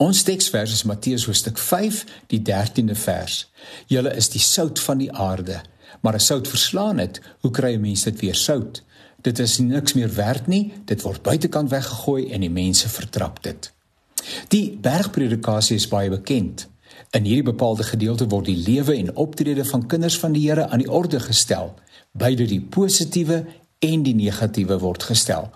[0.00, 1.98] Ons teksvers is Matteus hoofstuk 5,
[2.32, 3.34] die 13de vers.
[3.92, 5.58] Julle is die sout van die aarde,
[6.00, 8.80] maar as sout verslaan het, hoe kry 'n mens dit weer sout?
[9.20, 13.72] Dit is niks meer werd nie, dit word buitekant weggegooi en die mense vertrap dit.
[14.48, 16.68] Die bergpredikasie is baie bekend.
[17.10, 20.78] In hierdie bepaalde gedeelte word die lewe en optrede van kinders van die Here aan
[20.78, 21.74] die orde gestel.
[22.12, 23.44] Beide die positiewe
[23.78, 25.50] en die negatiewe word gestel.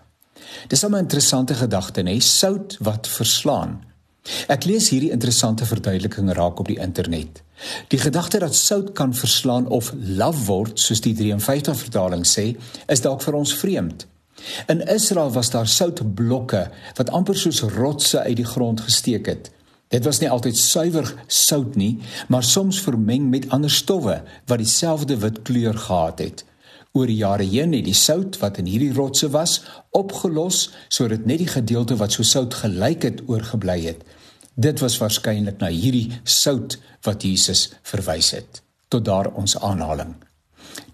[0.69, 3.94] Dis 'n interessante gedagte, hè, sout wat verslaan.
[4.49, 7.43] Ek lees hierdie interessante verduideliking raak op die internet.
[7.93, 12.55] Die gedagte dat sout kan verslaan of laf word, soos die 53 vertaling sê,
[12.89, 14.07] is dalk vir ons vreemd.
[14.69, 16.65] In Israel was daar soutblokke
[16.97, 19.53] wat amper soos rotse uit die grond gesteek het.
[19.93, 25.21] Dit was nie altyd suiwer sout nie, maar soms vermeng met ander stowwe wat dieselfde
[25.23, 26.45] wit kleur gehad het.
[26.95, 29.57] Oor die jare heen het die sout wat in hierdie rotse was,
[29.99, 34.05] opgelos sodat net die gedeelte wat so sout gelyk het oorgebly het.
[34.55, 38.63] Dit was waarskynlik na hierdie sout wat Jesus verwys het.
[38.87, 40.15] Tot daar ons aanhaling.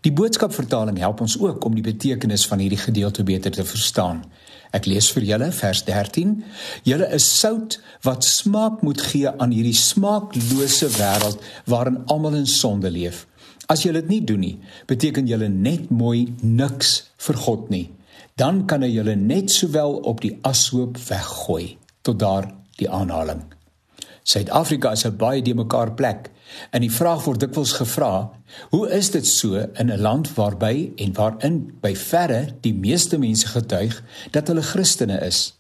[0.01, 4.25] Die boodskapvertaling help ons ook om die betekenis van hierdie gedeelte beter te verstaan.
[4.73, 6.39] Ek lees vir julle vers 13.
[6.89, 7.77] Julle is sout
[8.09, 13.27] wat smaak moet gee aan hierdie smaaklose wêreld waarin almal in sonde leef.
[13.69, 17.91] As jy dit nie doen nie, beteken jy net mooi niks vir God nie.
[18.37, 21.77] Dan kan hy julle net sowel op die ashoop weggooi.
[22.03, 23.45] Tot daar die aanhaling.
[24.25, 26.31] Suid-Afrika is 'n baie de mekaar plek
[26.71, 28.31] en die vraag word dikwels gevra:
[28.71, 33.47] Hoe is dit so in 'n land waarby en waarin by verre die meeste mense
[33.47, 35.55] getuig dat hulle Christene is?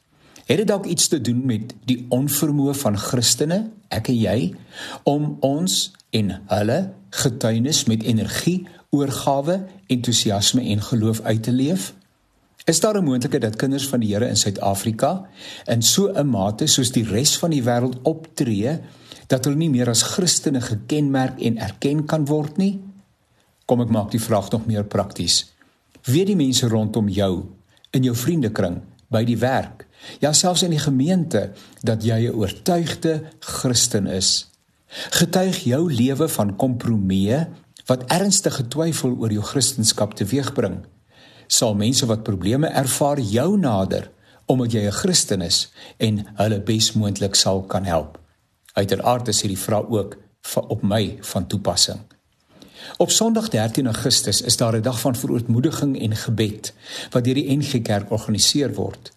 [0.46, 4.54] Het dit dalk iets te doen met die onvermoë van Christene, ek en jy,
[5.02, 6.78] om ons en hulle
[7.10, 11.92] getuienis met energie, oorgawe, entoesiasme en geloof uit te leef?
[12.64, 15.26] Is daar 'n moontlikheid dat kinders van die Here in Suid-Afrika
[15.66, 18.78] in so 'n mate soos die res van die wêreld optree
[19.26, 22.80] dat hulle nie meer as Christene gekenmerk en erken kan word nie?
[23.64, 25.52] Kom ek maak die vraag nog meer prakties.
[26.04, 27.46] Weet die mense rondom jou,
[27.90, 29.86] in jou vriendekring, by die werk,
[30.20, 31.52] ja selfs in die gemeente
[31.82, 34.49] dat jy 'n oortuigde Christen is?
[34.90, 37.44] Getuig jou lewe van kompromieë
[37.86, 40.80] wat ernstige twyfel oor jou kristendom teweegbring.
[41.46, 44.10] Sal mense wat probleme ervaar jou nader
[44.50, 48.18] omdat jy 'n Christen is en hulle besmoontlik sal kan help.
[48.74, 50.16] Uiteraard is hierdie vraag ook
[50.68, 52.00] op my van toepassing.
[52.96, 56.72] Op Sondag 13 Augustus is daar 'n dag van verootmoediging en gebed
[57.10, 59.12] wat deur die NG Kerk georganiseer word.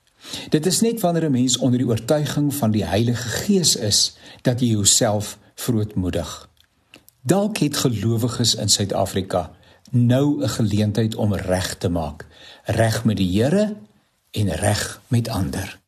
[0.49, 4.59] Dit is net wanneer 'n mens onder die oortuiging van die Heilige Gees is dat
[4.59, 6.49] jy jouself verootmoedig.
[7.21, 9.51] Dalk het gelowiges in Suid-Afrika
[9.91, 12.25] nou 'n geleentheid om reg te maak,
[12.63, 13.75] reg met die Here
[14.31, 15.82] en reg met ander.